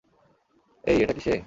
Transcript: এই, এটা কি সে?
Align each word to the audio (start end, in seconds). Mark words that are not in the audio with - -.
এই, 0.83 0.97
এটা 1.03 1.13
কি 1.13 1.21
সে? 1.21 1.33